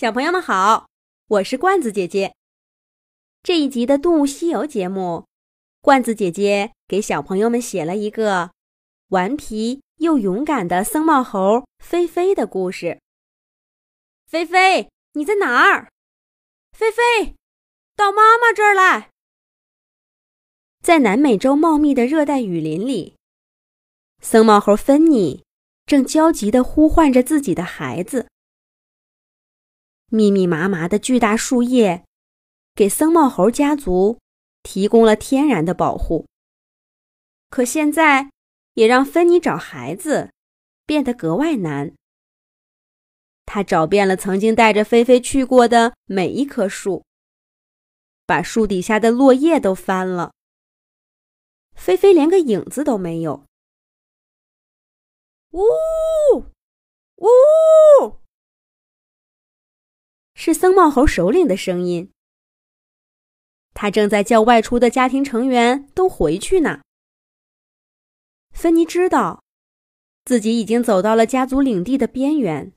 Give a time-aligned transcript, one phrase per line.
[0.00, 0.88] 小朋友们好，
[1.26, 2.32] 我是罐子姐姐。
[3.42, 5.26] 这一集的《动物西游》节目，
[5.80, 8.52] 罐子姐姐给小朋友们写了一个
[9.08, 13.00] 顽皮又勇敢的僧帽猴菲菲的故事。
[14.28, 15.90] 菲菲，你在哪儿？
[16.70, 17.34] 菲菲，
[17.96, 19.10] 到妈妈这儿来。
[20.80, 23.16] 在南美洲茂密的热带雨林里，
[24.22, 25.42] 僧帽猴芬妮
[25.86, 28.28] 正焦急地呼唤着自己的孩子。
[30.10, 32.04] 密密麻麻的巨大树叶，
[32.74, 34.18] 给僧帽猴家族
[34.62, 36.26] 提供了天然的保护。
[37.50, 38.30] 可现在，
[38.74, 40.32] 也让芬妮找孩子
[40.86, 41.94] 变得格外难。
[43.44, 47.04] 他找遍了曾经带着菲菲去过的每一棵树，
[48.26, 50.32] 把树底下的落叶都翻了，
[51.74, 53.46] 菲菲连个影子都没有。
[55.52, 55.62] 呜
[57.16, 58.20] 呜！
[60.40, 62.12] 是僧帽猴首领的声音。
[63.74, 66.80] 他正在叫外出的家庭成员都回去呢。
[68.52, 69.42] 芬妮知道，
[70.24, 72.72] 自己已经走到了家族领地的边缘。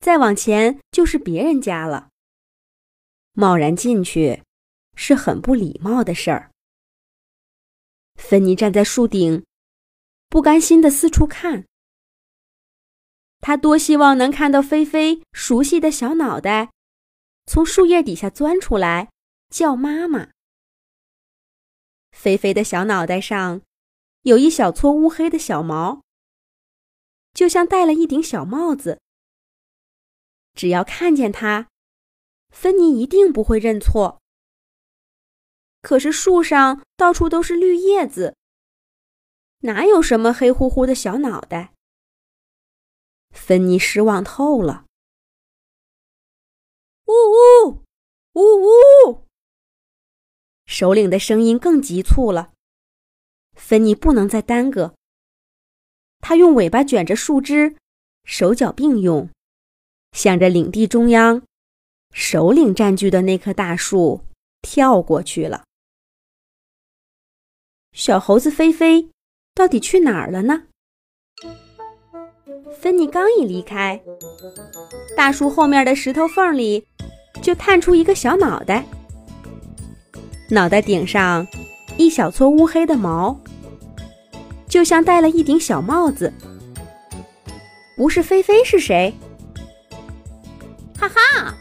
[0.00, 2.08] 再往前就是别人家了。
[3.32, 4.42] 贸然进去，
[4.96, 6.50] 是很不礼貌的事儿。
[8.14, 9.44] 芬妮站在树顶，
[10.30, 11.66] 不甘心的四处看。
[13.40, 16.70] 他多希望能看到菲菲熟悉的小脑袋，
[17.46, 19.10] 从树叶底下钻出来
[19.48, 20.28] 叫妈妈。
[22.12, 23.62] 菲菲的小脑袋上
[24.22, 26.02] 有一小撮乌黑的小毛，
[27.32, 29.00] 就像戴了一顶小帽子。
[30.54, 31.68] 只要看见它，
[32.50, 34.20] 芬妮一定不会认错。
[35.80, 38.36] 可是树上到处都是绿叶子，
[39.60, 41.72] 哪有什么黑乎乎的小脑袋？
[43.30, 44.84] 芬妮失望透了。
[47.06, 47.84] 呜呜
[48.34, 49.26] 呜呜！
[50.66, 52.52] 首领的声音更急促了。
[53.54, 54.94] 芬妮不能再耽搁。
[56.20, 57.76] 他用尾巴卷着树枝，
[58.24, 59.28] 手脚并用，
[60.12, 61.42] 向着领地中央，
[62.12, 64.24] 首领占据的那棵大树
[64.62, 65.64] 跳过去了。
[67.92, 69.10] 小猴子菲菲
[69.54, 70.68] 到底去哪儿了呢？
[72.78, 74.00] 芬妮刚一离开，
[75.16, 76.86] 大树后面的石头缝里
[77.42, 78.84] 就探出一个小脑袋，
[80.50, 81.46] 脑袋顶上
[81.96, 83.38] 一小撮乌黑的毛，
[84.68, 86.32] 就像戴了一顶小帽子。
[87.96, 89.12] 不是菲菲是谁？
[90.98, 91.54] 哈哈，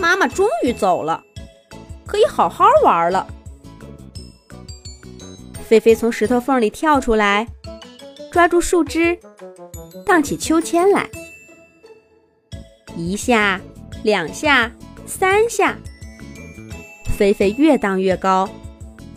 [0.00, 1.22] 妈妈终于走了，
[2.06, 3.26] 可以好好玩了。
[5.68, 7.46] 菲菲从石头缝里跳出来，
[8.32, 9.18] 抓住树枝。
[10.12, 11.08] 荡起秋千来，
[12.94, 13.58] 一下，
[14.02, 14.70] 两下，
[15.06, 15.74] 三下，
[17.16, 18.46] 菲菲越荡越高，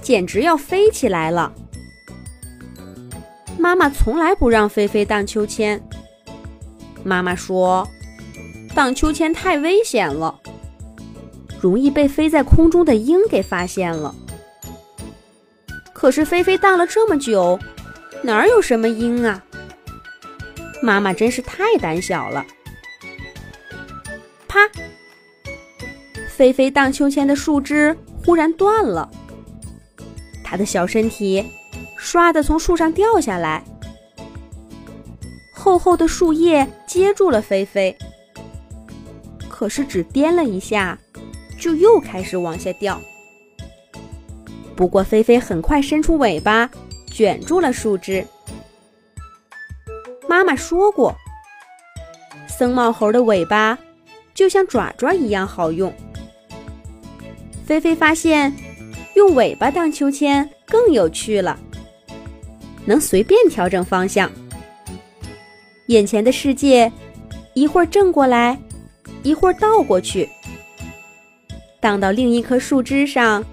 [0.01, 1.51] 简直要飞起来了。
[3.59, 5.85] 妈妈从来不让菲菲荡秋千。
[7.03, 7.85] 妈妈说，
[8.73, 10.39] 荡秋千太危险了，
[11.59, 14.15] 容易被飞在空中的鹰给发现了。
[15.91, 17.59] 可是菲菲荡了这么久，
[18.21, 19.43] 哪儿有什么鹰啊？
[20.81, 22.45] 妈妈真是太胆小了！
[24.47, 24.59] 啪！
[26.29, 29.09] 菲菲荡秋千的树枝忽然断了，
[30.43, 31.45] 它的小身体
[31.99, 33.63] 唰的从树上掉下来，
[35.53, 37.95] 厚厚的树叶接住了菲菲。
[39.47, 40.99] 可是只颠了一下，
[41.57, 43.01] 就又开始往下掉。
[44.75, 46.69] 不过菲菲很快伸出尾巴，
[47.09, 48.27] 卷住了树枝。
[50.27, 51.15] 妈妈说过，
[52.47, 53.77] 僧帽猴的尾巴
[54.33, 55.93] 就像爪爪一样好用。
[57.65, 58.53] 菲菲发现
[59.15, 61.57] 用尾巴荡秋千更有趣了，
[62.85, 64.29] 能随便调整方向。
[65.87, 66.91] 眼前的世界
[67.53, 68.59] 一会儿正过来，
[69.23, 70.29] 一会儿倒过去，
[71.79, 73.43] 荡到另一棵树枝上，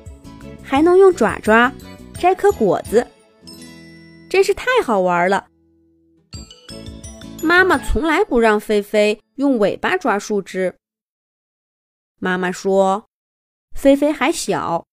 [0.63, 1.71] 还能用爪爪
[2.19, 3.07] 摘颗果子，
[4.29, 5.47] 真是太好玩了。
[7.43, 10.77] 妈妈从来不让菲菲用尾巴抓树枝。
[12.21, 13.09] 妈妈说，
[13.75, 14.87] 菲菲还小，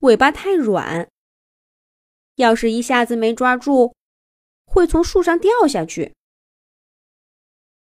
[0.00, 1.08] 尾巴太软，
[2.34, 3.94] 要是一下子没抓住，
[4.64, 6.12] 会从树上掉下去。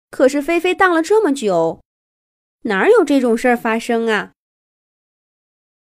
[0.09, 1.83] 可是菲菲荡了这么久，
[2.61, 4.33] 哪有这种事儿发生啊？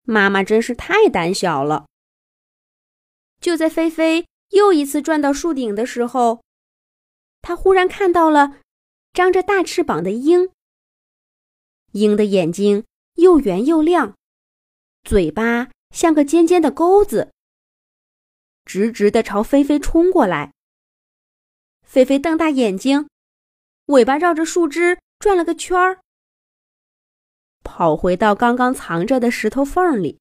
[0.04, 1.86] 妈妈真是太胆小了。
[3.40, 6.44] 就在菲菲又一次转到树顶的时候。
[7.48, 8.60] 他忽然看到了
[9.14, 10.52] 张着大翅膀的鹰，
[11.94, 14.18] 鹰的眼睛又圆又亮，
[15.06, 17.32] 嘴巴像个尖尖的钩子，
[18.66, 20.52] 直直的朝菲菲冲过来。
[21.84, 23.08] 菲菲瞪大眼睛，
[23.86, 26.02] 尾巴绕着树枝转了个圈儿，
[27.64, 30.20] 跑回到刚刚藏着的石头缝里。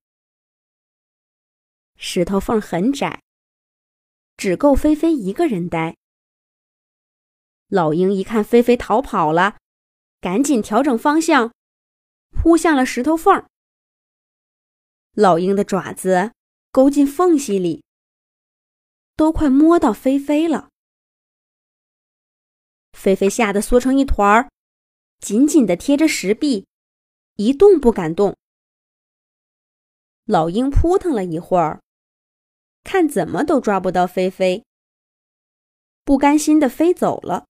[1.97, 3.21] 石头缝很窄，
[4.37, 5.97] 只够菲菲一个人待。
[7.69, 9.59] 老鹰一看菲菲逃跑了，
[10.21, 11.53] 赶紧调整方向。
[12.31, 13.45] 扑向了石头缝，
[15.13, 16.33] 老鹰的爪子
[16.71, 17.83] 勾进缝隙里，
[19.17, 20.69] 都快摸到菲菲了。
[22.93, 24.51] 菲菲吓得缩成一团儿，
[25.19, 26.67] 紧紧的贴着石壁，
[27.37, 28.37] 一动不敢动。
[30.27, 31.81] 老鹰扑腾了一会儿，
[32.85, 34.63] 看怎么都抓不到菲菲，
[36.05, 37.47] 不甘心的飞走了。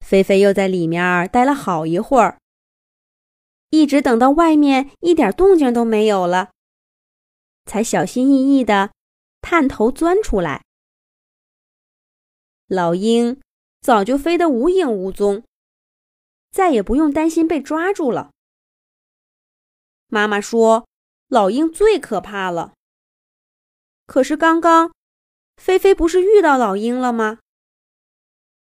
[0.00, 2.38] 菲菲又在里面待了好一会儿。
[3.70, 6.50] 一直等到外面一点动静都没有了，
[7.66, 8.90] 才小心翼翼的
[9.40, 10.64] 探头钻出来。
[12.66, 13.40] 老鹰
[13.80, 15.44] 早就飞得无影无踪，
[16.50, 18.30] 再也不用担心被抓住了。
[20.08, 20.88] 妈妈说，
[21.28, 22.74] 老鹰最可怕了。
[24.06, 24.92] 可是刚刚，
[25.56, 27.38] 菲菲不是遇到老鹰了吗？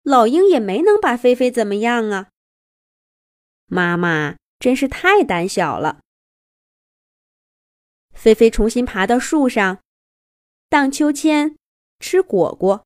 [0.05, 2.29] 老鹰也没能把菲菲怎么样啊。
[3.65, 4.37] 妈妈。
[4.57, 5.99] 真是太胆小了。
[8.13, 9.79] 菲菲重新爬到树上，
[10.69, 11.55] 荡秋千，
[11.99, 12.83] 吃果果，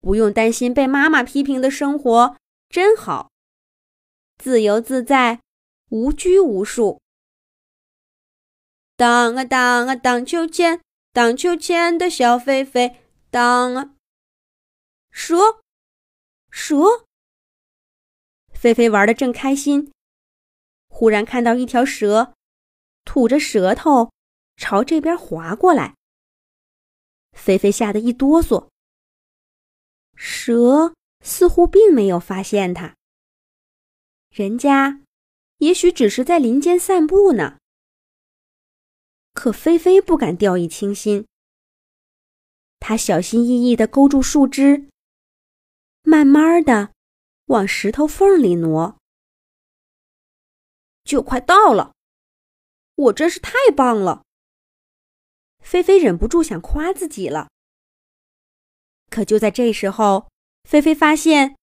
[0.00, 2.36] 不用担心被妈妈批评的生活
[2.68, 3.30] 真好，
[4.38, 5.42] 自由自在，
[5.90, 7.00] 无拘无束。
[8.96, 10.80] 荡啊荡啊荡秋千，
[11.12, 12.96] 荡秋千的小菲菲，
[13.30, 13.94] 荡啊！
[15.12, 15.60] 说，
[16.50, 17.06] 蛇！
[18.52, 19.92] 菲菲玩的正开心。
[20.88, 22.34] 忽然看到一条蛇，
[23.04, 24.12] 吐着舌头
[24.56, 25.94] 朝这边滑过来。
[27.32, 28.68] 菲菲吓得一哆嗦。
[30.14, 30.94] 蛇
[31.24, 32.94] 似乎并没有发现它，
[34.28, 35.00] 人家
[35.58, 37.58] 也许只是在林间散步呢。
[39.32, 41.26] 可菲菲不敢掉以轻心，
[42.80, 44.88] 她小心翼翼地勾住树枝，
[46.10, 46.92] 慢慢的
[47.44, 48.98] 往石头缝里挪。
[51.04, 51.94] 就快到了，
[52.96, 54.24] 我真是太棒了。
[55.60, 57.48] 菲菲忍不住想夸自己了。
[59.08, 60.28] 可就在这时候，
[60.64, 61.56] 菲菲发现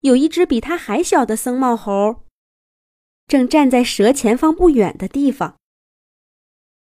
[0.00, 2.26] 有一只比它还小的僧帽猴，
[3.26, 5.56] 正站在蛇前方不远的地方。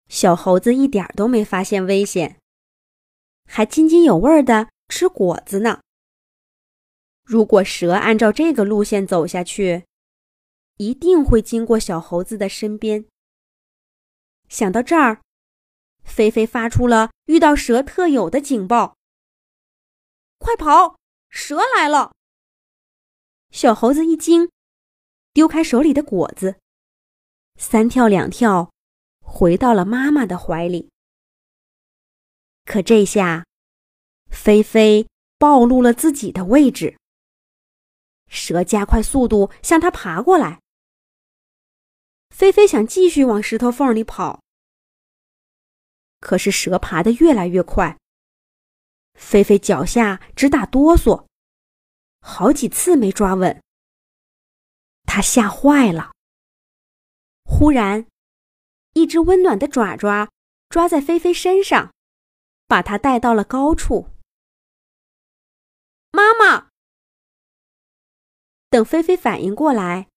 [0.10, 2.40] 小猴子一点都没发现危险，
[3.46, 5.82] 还津津有味的吃果子呢。
[7.24, 9.86] 如果蛇按照这个路线走下去，
[10.78, 13.06] 一定会经过小猴子的身边。
[14.50, 15.22] 想到这儿，
[16.04, 18.98] 菲菲发出了遇到蛇特有的警报
[20.40, 20.98] ：“快跑，
[21.30, 22.14] 蛇来了！”
[23.52, 24.50] 小猴子一惊，
[25.34, 26.56] 丢开手里的果子，
[27.58, 28.72] 三跳两跳，
[29.20, 30.90] 回到了妈妈的怀里。
[32.66, 33.46] 可这下，
[34.30, 35.08] 菲菲
[35.38, 36.98] 暴露了自己的位置。
[38.32, 40.62] 蛇加快速度向它爬过来。
[42.30, 44.42] 菲菲想继续往石头缝里跑，
[46.22, 48.00] 可是蛇爬得越来越快。
[49.14, 51.28] 菲菲脚下直打哆嗦，
[52.22, 53.62] 好几次没抓稳。
[55.04, 56.14] 他吓坏了。
[57.44, 58.08] 忽然，
[58.94, 60.32] 一只温暖的爪爪
[60.70, 61.94] 抓在菲菲身上，
[62.66, 64.08] 把她带到了高处。
[66.12, 66.71] 妈妈！
[68.72, 70.08] 等菲菲反应过来。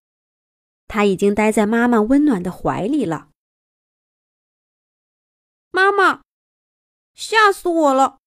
[0.88, 3.28] 她已经待在妈妈温暖的怀里了。
[5.70, 6.22] 妈妈，
[7.14, 8.18] 吓死我了！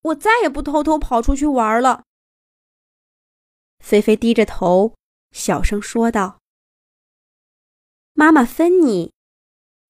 [0.00, 2.04] 我再也不偷偷跑出去玩了。
[3.78, 4.94] 菲菲低着头，
[5.30, 6.40] 小声说道。
[8.14, 9.12] 妈妈芬妮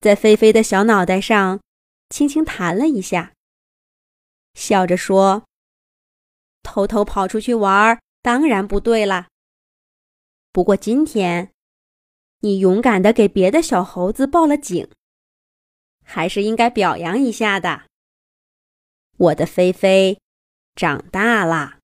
[0.01, 1.61] 在菲菲的小脑袋上
[2.09, 3.33] 轻轻弹了一下，
[4.55, 5.45] 笑着说
[6.65, 9.30] ：“偷偷跑出去玩当然不对啦。
[10.53, 11.53] 不过今天……”
[12.43, 14.91] 你勇敢的给别的小猴子报了警，
[16.03, 17.85] 还是应该表扬一下的。
[19.19, 20.19] 我的菲菲
[20.75, 21.81] 长大啦！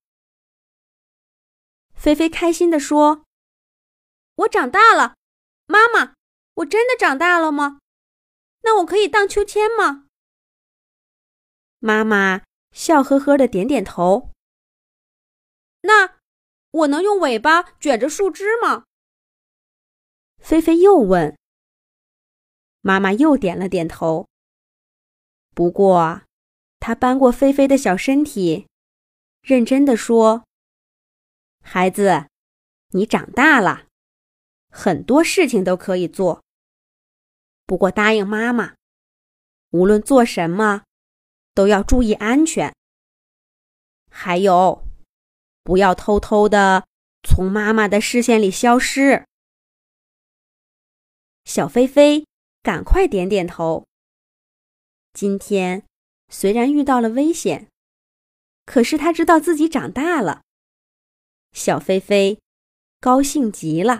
[1.93, 3.27] 菲菲开心的说
[4.37, 5.17] ：“我长大了，
[5.67, 6.15] 妈妈，
[6.55, 7.81] 我真的长大了吗？
[8.63, 10.09] 那我可以荡秋千吗？”
[11.81, 14.31] 妈妈笑呵呵的点点头。
[15.83, 16.16] 那
[16.77, 18.85] 我能用尾巴卷着树枝吗？
[20.39, 21.39] 菲菲又问。
[22.83, 24.29] 妈妈又点了点头。
[25.55, 26.23] 不过，
[26.79, 28.67] 她搬过菲菲的小身体，
[29.41, 30.45] 认真的说
[31.65, 32.29] ：“孩子，
[32.91, 33.87] 你长大了，
[34.71, 36.43] 很多事情都可以做。
[37.65, 38.75] 不过答应妈妈，
[39.71, 40.85] 无论做什么，
[41.55, 42.75] 都要注意安全。
[44.11, 44.86] 还有，
[45.67, 46.87] 不要偷偷的
[47.25, 49.27] 从妈妈的视线里消失。”
[51.45, 52.25] 小菲菲
[52.63, 53.85] 赶快点点头。
[55.13, 55.83] 今天
[56.29, 57.69] 虽然遇到了危险，
[58.65, 60.43] 可是他知道自己长大了。
[61.53, 62.39] 小菲菲
[63.01, 63.99] 高兴极了。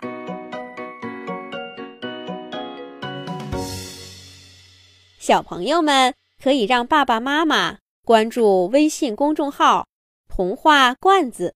[5.19, 9.89] 小朋友们可以让爸爸妈妈关注微信公众号
[10.29, 11.56] “童话罐子”，